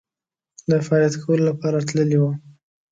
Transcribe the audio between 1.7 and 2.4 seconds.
تللي وو.